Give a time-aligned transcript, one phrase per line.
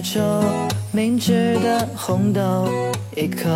[0.00, 0.42] 哀愁，
[0.92, 2.66] 明知的红豆
[3.14, 3.50] 一口，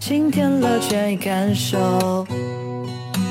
[0.00, 2.26] 今天了倦意感受。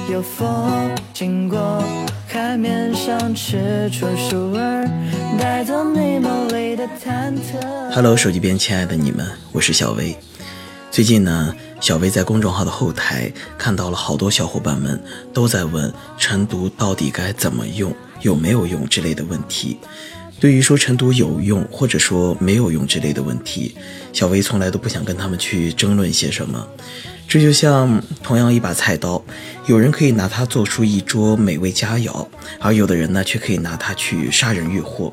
[0.10, 1.84] 有风经过
[2.26, 4.90] 海面上，吃出树儿，
[5.38, 7.94] 带走你梦里的忐忑。
[7.94, 10.16] Hello，手机边亲爱的你们，我是小薇。
[10.90, 14.98] 最近呢，小薇在公众号的后台看到了好多小伙伴们
[15.34, 19.78] 都在问晨读到底该怎么用，有没有用之类的问题。
[20.40, 23.76] 对于说晨读有用或者说没有用之类的问题，
[24.14, 26.68] 小薇从来都不想跟他们去争论些什么。
[27.28, 29.22] 这就像同样一把菜刀，
[29.66, 32.26] 有人可以拿它做出一桌美味佳肴，
[32.60, 35.12] 而有的人呢却可以拿它去杀人越货。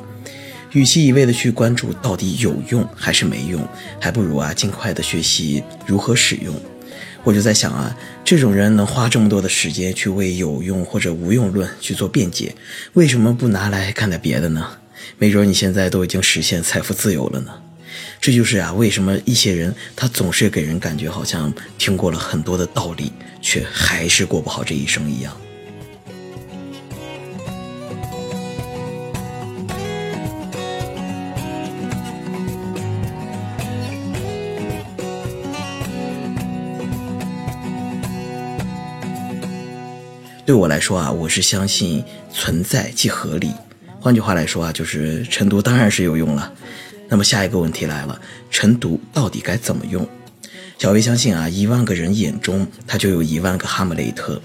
[0.73, 3.67] 与其一味的去关注到底有用还是没用，
[3.99, 6.55] 还不如啊尽快的学习如何使用。
[7.23, 12.55] 我就在想啊，这种人能花这么多的时间去为有用或者无用论去做辩解，
[12.93, 14.69] 为什么不拿来干点别的呢？
[15.19, 17.53] 没准你现在都已经实现财富自由了呢。
[18.21, 25.37] 这就是啊，为什么一些人他总是给人感觉好像听过了很多的道理，却还是过不好这一生一样。
[40.47, 43.51] 对我来说啊，我是相信存在即合理。
[44.05, 46.53] 换句话来说啊，就是晨读当然是有用了。
[47.09, 50.07] 那么下一个问题来了，晨读到底该怎么用？
[50.77, 54.39] 小薇相信啊，一万个人眼中他就有一万个哈姆雷特，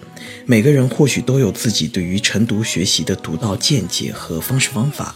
[0.45, 5.13] 每个人或许都有自己对于晨读学习的独到见解和方式方法。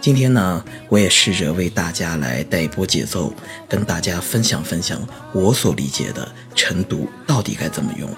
[0.00, 3.34] 今天呢，我也试着为大家来带一波节奏，
[3.68, 8.08] 跟大家分享分享我所理解的晨读到底该怎么用。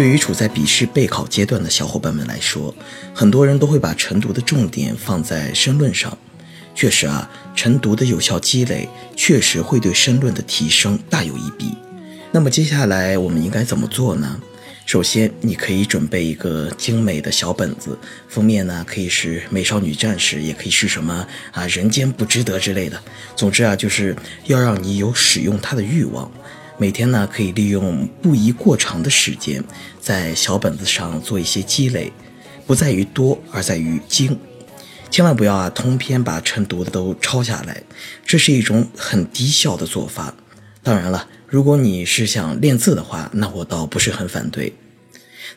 [0.00, 2.74] 对于处在笔试备考阶段的小伙伴们来说，
[3.14, 6.16] 很多人都会把晨读的重点放在申论上。
[6.74, 11.76] 确实啊，晨读的有效积累确实会对申论的提升大有一笔。
[12.32, 14.40] 那么接下来我们应该怎么做呢？
[14.86, 22.98] 首先，你可以准备一个精美的小本子，封面呢可以是美少女战士，也可以是什么啊人间不值得之类的。
[23.36, 26.32] 总之啊，就是要让你有使用它的欲望。
[26.80, 29.62] 每天呢，可以利用不宜过长的时间，
[30.00, 32.10] 在小本子上做一些积累，
[32.66, 34.34] 不在于多，而在于精。
[35.10, 37.82] 千万不要啊，通篇把晨读的都抄下来，
[38.24, 40.34] 这是一种很低效的做法。
[40.82, 44.72] 当然了，如果你是想练字的话，那我倒不是很反对。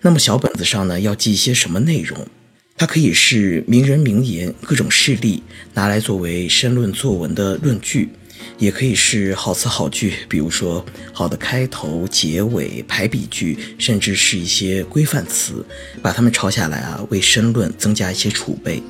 [0.01, 2.27] 那么小本子上呢，要记一些什么内容？
[2.75, 5.41] 它可以是名人名言、各种事例，
[5.73, 8.09] 拿来作为申论作文的论据。
[8.57, 15.65] 也可以是好词好句，比如说好的开头、结尾、排比句，甚至是一些规范词，
[16.01, 18.81] 把它们抄下来啊，为申论增加一些储备。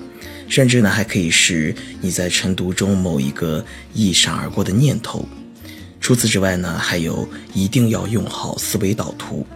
[0.50, 5.28] 甚至呢，还可以是你在晨读中某一个一闪而过的念头。
[6.00, 9.47] 除此之外呢，还有一定要用好思维导图。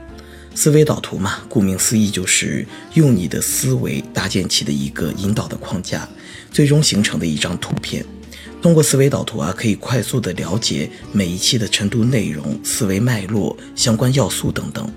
[0.56, 2.66] 思维导图嘛，顾名思义就是
[2.96, 6.08] 用你的思维搭建起的一个引导的框架，
[6.52, 8.04] 最终形成的一张图片。
[8.62, 14.92] 通过思维导图啊，可以快速的了解每一期的晨读内容、思维脉络、相关要素等等。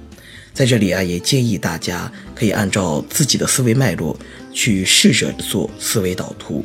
[0.52, 4.18] 在这里啊，也建议大家可以按照自己的思维脉络
[4.52, 6.64] 去试着做思维导图。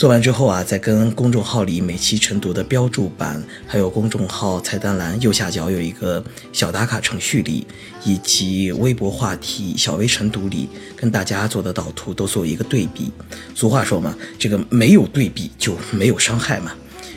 [0.00, 6.24] 做完之后啊，再跟公众号里每期晨读的标注版，还有公众号菜单栏右下角有一个
[6.54, 7.66] 小打卡程序里，
[8.02, 13.12] 以及微博话题小微晨读里，跟大家做的导图都做一个对比。
[13.54, 16.72] 俗话说嘛，这个没有对比就没有伤害嘛。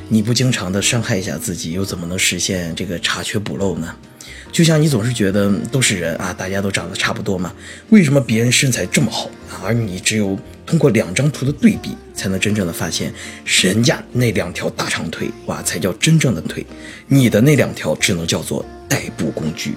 [0.09, 3.95] 你不经常的伤害一下自己，又怎么能实现这个查缺补漏呢？
[4.53, 7.51] 就像你总是觉得都是人啊，大家都长得差不多嘛，
[7.89, 9.27] 为什么别人身材这么好，
[9.63, 13.11] 而你只有通过两张图的对比，才能真正的发现
[13.63, 16.63] 人家那两条大长腿哇，才叫真正的腿，
[17.07, 19.73] 你的那两条只能叫做代步工具。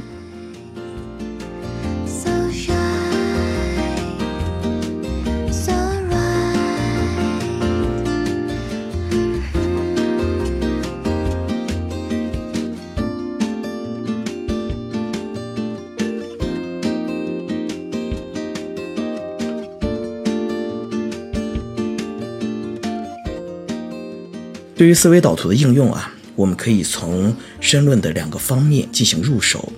[24.77, 29.73] 对于思维导图的应用啊，我们可以从申论的两个方面进行入手。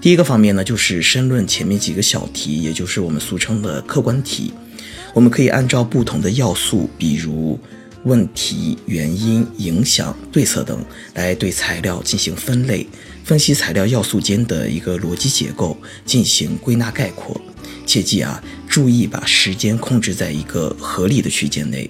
[0.00, 4.52] 第一个方面呢，就是申论前面几个小题，也就是我们俗称的客观题。
[5.14, 7.56] 我们可以按照不同的要素，比如
[8.02, 10.84] 问题、原因、影响、对策等，
[11.14, 12.84] 来对材料进行分类，
[13.22, 17.40] 分析材料要素间的一个逻辑结构，进行归纳概括。
[17.86, 21.88] 切记啊，注意把时间控制在一个合理的区间内。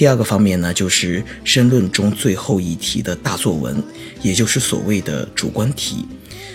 [0.00, 3.82] 第二个方面呢，就是申论中最后一题的大作文，
[4.22, 6.06] 也就是所谓的主观题。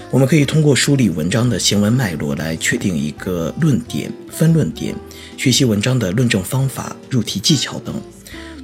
[0.09, 4.95] 我们可以通过梳理文章的行文脉络来确定一个论点、分论点，
[5.37, 7.93] 学习文章的论证方法、入题技巧等。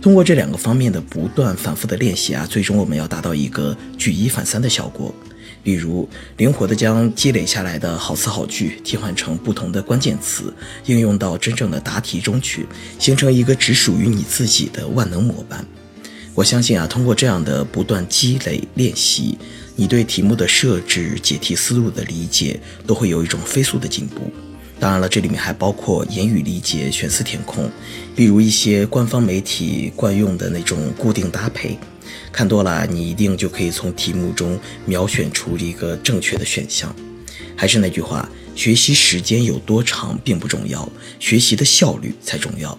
[0.01, 5.13] 通过这两个方面的不断反复的练习啊，最终我们要达到一个举一反三的效果。
[5.63, 10.53] 比如，灵活地将积累下来的好词好句替换成不同的关键词，
[10.85, 12.65] 应用到真正的答题中去，
[12.97, 15.65] 形成一个只属于你自己的万能模板。
[16.33, 19.37] 我相信啊，通过这样的不断积累练习。
[19.75, 24.31] 你对题目的设置、解题思路的理解都会有一种飞速的进步。
[24.79, 27.69] 当然了，这里面还包括言语理解、选词填空，
[28.15, 31.77] 例如一些官方媒体惯用的那种固定搭配，
[32.31, 36.95] 看多了你一定就可以从题目中秒选出一个正确的选项。
[37.56, 40.89] 还是那句话，学习时间有多长并不重要，
[41.19, 42.78] 学习的效率才重要。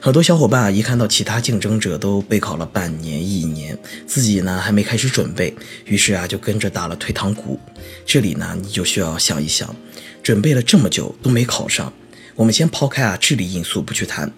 [0.00, 5.54] 很多小伙伴啊，一看到其他竞争者都备考了半年、一年，自己呢还没开始准备，
[5.86, 7.58] 于是啊就跟着打了退堂鼓。
[8.04, 9.74] 这里呢，你就需要想一想，
[10.22, 11.92] 准备了这么久都没考上，
[12.34, 14.30] 我们先抛开啊智力因素不去谈，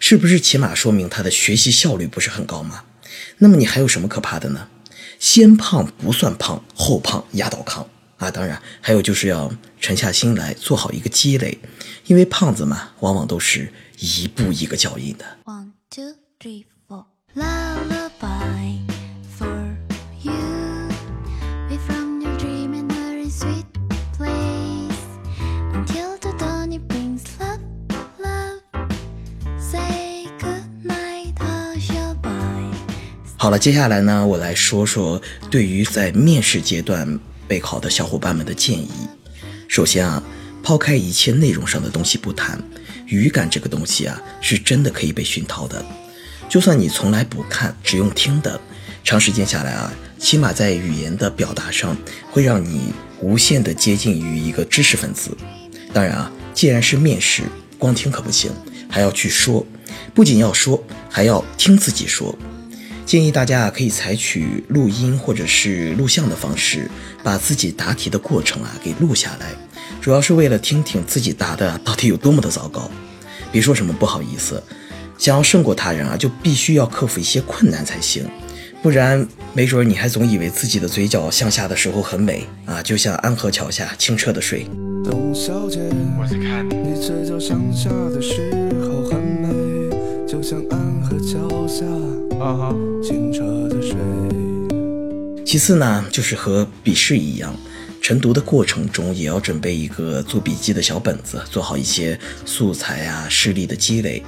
[0.00, 2.82] 是不是起码说明他的学习效率不是很高吗？
[3.38, 4.68] 那么你还有什么可怕的呢？
[5.18, 8.30] 先胖不算胖，后胖压倒康啊！
[8.30, 11.58] 当然，还有就是要沉下心来做好一个积累，
[12.06, 13.72] 因为胖子嘛，往往都是。
[14.04, 15.24] 一步一个脚印的。
[15.44, 17.04] one two three four
[33.42, 37.18] 好了，接下来呢，我来说说对于在面试阶段
[37.48, 38.88] 备考的小伙伴们的建议。
[39.66, 40.22] 首先啊，
[40.62, 42.56] 抛开一切内容上的东西不谈。
[43.06, 45.84] 语感这个东西啊，是真的可以被熏陶的。
[46.48, 48.60] 就算你从来不看，只用听的，
[49.02, 51.96] 长时间下来啊，起码在语言的表达上，
[52.30, 55.36] 会让你无限的接近于一个知识分子。
[55.92, 57.42] 当然啊，既然是面试，
[57.76, 58.52] 光听可不行，
[58.88, 59.66] 还要去说，
[60.14, 60.80] 不仅要说，
[61.10, 62.32] 还要听自己说。
[63.04, 66.90] 建议大家啊，可以采取录音或者是录像的方式，
[67.22, 69.48] 把自己答题的过程啊给录下来。
[70.00, 72.90] 主要是为了听听自己答的到底有多么的糟糕，
[73.50, 74.62] 别说什么不好意思，
[75.18, 78.24] 想要胜过他人啊，就必须要克服一些困难才行，
[78.82, 84.66] 不然没准你还总以为自己的嘴角向下的时候很美啊，就像安河桥下清澈的水。
[85.04, 85.80] 董小姐，
[86.18, 86.92] 我在看你。
[87.02, 88.48] 嘴角向下的时
[88.80, 89.48] 候很美，
[90.24, 91.84] 就像安河桥下
[93.02, 93.96] 清澈的水。
[95.44, 97.54] 其次呢，就是和笔试一样。
[98.00, 104.22] 晨读的过程中，也要准备一个做笔记的小本子，做好一些素材啊、事例的积累。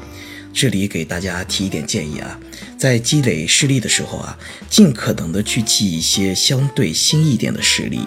[0.53, 2.39] 这里给大家提一点建议啊，
[2.79, 4.39] 在积累事例的时候啊，
[4.71, 7.99] 尽可能的去记一些相对新一点的事例，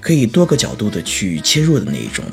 [0.00, 2.24] 可以多个角度的去切入的那一种。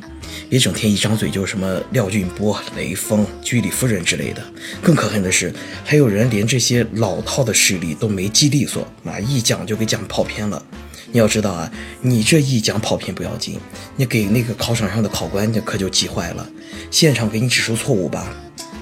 [0.49, 4.43] 别整天一张嘴就什么廖俊波、雷锋、居里夫人之类的。
[4.81, 10.63] 更可恨的是，还有人连这些老套的事例都没记利索，啊，一讲就给讲跑偏了。
[11.11, 13.57] 你要知道啊，你这一讲跑偏不要紧，
[13.95, 16.45] 你给那个考场上的考官，可就急坏了。
[16.91, 18.35] 现场给你指出错误吧，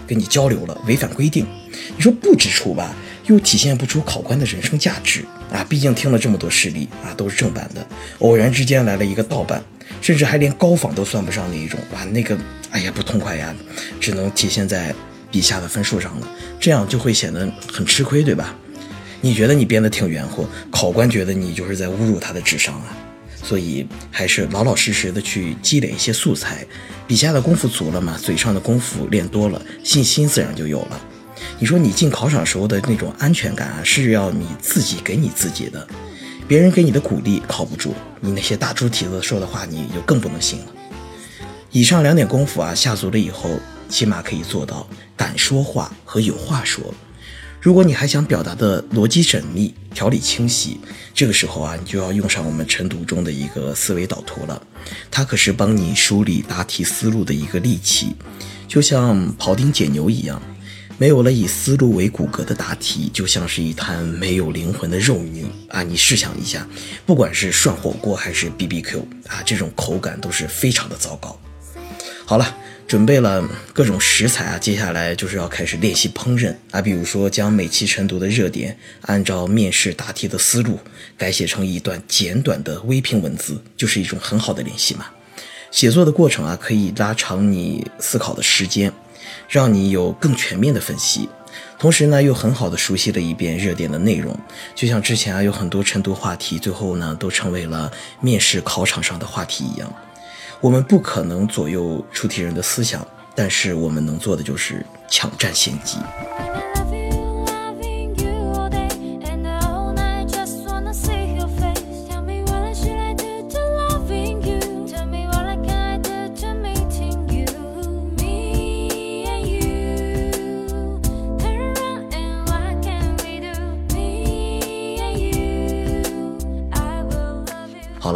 [0.08, 1.46] 跟你交流了，违反规定。
[1.96, 2.96] 你说不指出吧，
[3.28, 5.64] 又体现不出考官的人生价值啊。
[5.70, 7.86] 毕竟听了这么多事例啊，都是正版的，
[8.20, 9.64] 偶然之间来了一个盗版。
[10.04, 12.38] 甚至还连高仿都算不上那一种，哇，那个，
[12.72, 13.56] 哎呀，不痛快呀，
[14.02, 14.94] 只能体现在
[15.32, 16.28] 笔下的分数上了，
[16.60, 18.54] 这样就会显得很吃亏，对吧？
[19.22, 22.98] 你觉得你编得挺圆乎，考官觉得你就是在侮辱他的智商啊，
[23.42, 26.66] 所以还是老老实实的去积累一些素材，
[27.08, 31.02] 笔下的功夫足了嘛，嘴上的功夫练多了，信心自然就有了。
[31.60, 35.88] 你说你进考场时候的那种安全感啊，是要你自己给你自己的。
[36.48, 40.66] 别人给你的鼓励靠不住，你那些大猪蹄子说的话你就更不能信了。
[41.72, 43.60] 以上两点功夫啊下足了以后，
[43.90, 46.94] 起码可以做到敢说话和有话说。
[47.60, 50.80] 如果你还想表达的逻辑缜密、条理清晰，
[51.14, 54.62] 这个时候啊，你就要用上我们晨读中的一个思维导图了。
[55.10, 58.16] 它可是帮你梳理答题思路的一个利器，
[58.68, 60.42] 就像庖丁解牛一样。
[60.98, 65.84] 没有了以思路为骨骼的答题，就像是一滩没有灵魂的肉泥啊！
[65.84, 66.68] 你试想一下，
[67.06, 71.38] 不管是涮火锅还是 BBQ 啊，这种口感都是非常的糟糕。
[72.26, 72.56] 好了，
[72.88, 76.82] 准备了各种食材啊，接下来就是要开始练习烹饪啊。
[76.82, 80.80] 比如说，将每期晨读的热点按照面试答题的思路
[81.18, 85.08] 改写成一段简短的微评文字，就是一种很好的练习嘛。
[85.70, 88.94] 写作的过程啊，可以拉长你思考的时间。
[89.48, 91.30] 让你有更全面的分析，
[91.78, 94.38] 同时呢又很好的熟悉了一遍热点的内容，
[94.74, 99.94] 就像之前啊有很多晨读话题，最后呢都成为了面试考场上的话题一样。
[100.62, 105.98] 我们不可能左右出题人的思想，但是我们能做的就是抢占先机。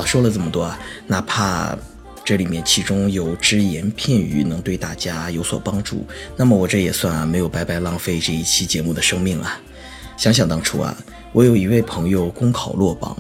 [0.07, 1.77] 说了这么多啊，哪怕
[2.23, 9.59] 这里面其中有只言片语能对大家有所帮助，那么我这也算啊没有白白浪费这一期节目的生命啊。
[10.15, 10.97] 想想当初啊，
[11.31, 13.15] 我有一位朋友公考落榜，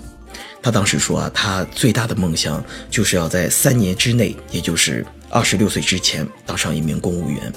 [0.63, 7.53] 他当时说啊，他最大的梦想就是要在三年之内，也就是二十六岁之前当上一名公务员。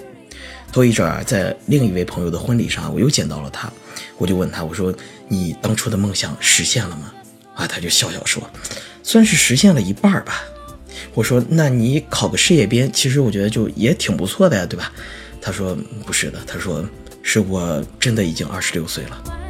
[0.73, 3.73] 头一阵儿在另一位朋友的婚礼上，我又见到了他，
[4.19, 4.95] 我就问他，我说
[5.27, 7.13] 你当初的梦想实现了吗？
[7.57, 8.43] 啊，他就笑笑说。
[9.11, 10.41] 算是实现了一半吧，
[11.15, 14.93] 我说，那你考个事业编，其实我觉得就也挺不错的呀，对吧？
[15.41, 15.77] 他说
[16.07, 16.89] 不是的，他说
[17.21, 19.50] 是我真的已经二十六岁了。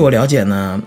[0.00, 0.82] 据我了解呢，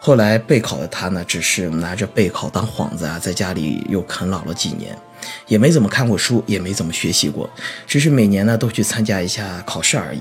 [0.00, 4.98] 后来备考的他呢，只是拿着备考当幌子啊，在家里又啃老了几年，
[5.46, 7.48] 也没怎么看过书，也没怎么学习过，
[7.86, 10.20] 只是每年呢都去参加一下考试而已。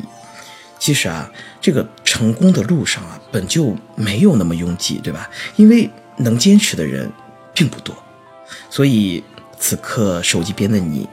[0.78, 1.28] 其实啊，
[1.60, 5.28] 这个成功的路上啊，本就没有那么拥挤，对吧？
[5.56, 7.12] 因为能坚持的人
[7.56, 7.96] 并不多，
[8.70, 9.24] 所以
[9.58, 11.10] 此刻手机边的你，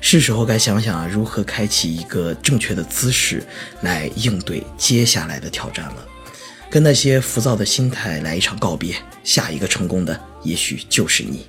[0.00, 3.44] 是时候该想想啊，如何开启一个正确的姿势
[3.82, 6.06] 来应对接下来的挑战了。
[6.72, 11.44] 跟那些浮躁的心态来一场告别，下一个成功的也许就是你。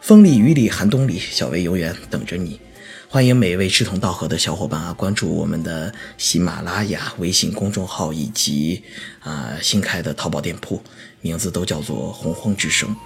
[0.00, 2.58] 风里雨里寒冬里，小薇永远等着你。
[3.06, 8.82] 欢迎每一位志同道合的小伙伴啊，关注我们的喜马拉雅微信公众号以及
[9.20, 10.82] 啊新开的淘宝店铺，
[11.20, 12.96] 名字都叫做洪荒之声。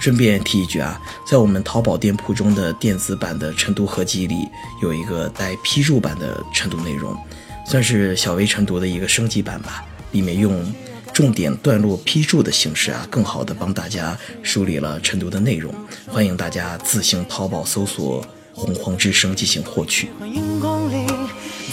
[0.00, 4.48] 顺便提一句啊，在我们淘宝店铺中的电子版的晨读合集里，
[4.82, 7.16] 有一个带批注版的晨读内容，
[7.64, 10.60] 算是小薇晨读的一个升级版吧，里面用。
[11.18, 15.74] 重点段落批注的形式啊，更好的帮大家梳理了晨读的内容。
[16.06, 20.10] 欢迎大家自行淘宝搜索“洪荒之声”进行获取。
[20.20, 21.08] 欢迎光临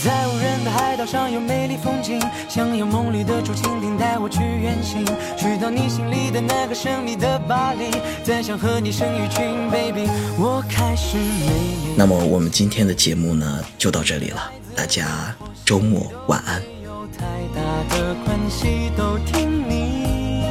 [0.04, 5.06] 在无人的海岛上有美丽风景，想有梦里的竹蜻蜓带我去远行，
[5.38, 7.92] 去到你心里的那个神秘的巴黎，
[8.24, 10.10] 再想和你生一群 baby。
[10.40, 16.75] 我开始美那么我们今天的节目呢，就到这里了，大家周末晚安。
[17.12, 17.62] 太大
[17.96, 20.44] 的关系都听你，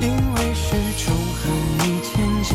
[0.00, 0.74] 因为始
[1.04, 1.40] 终和
[1.78, 2.10] 你前
[2.42, 2.50] 进，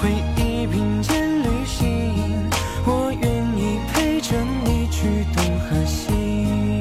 [0.00, 2.48] 回忆并肩旅行，
[2.84, 3.24] 我愿
[3.56, 6.78] 意陪着你去东和西。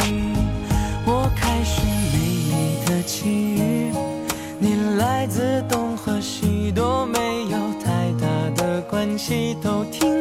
[1.05, 1.81] 我开始
[2.13, 2.17] 美
[2.51, 3.91] 丽的际遇，
[4.59, 10.14] 你来自东和西都没有太大的关系，都听